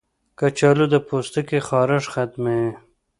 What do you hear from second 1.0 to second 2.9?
پوستکي خارښ ختموي.